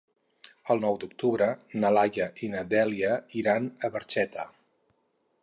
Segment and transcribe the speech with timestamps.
[0.75, 1.49] El nou d'octubre
[1.83, 3.13] na Laia i na Dèlia
[3.43, 4.49] iran a Barxeta.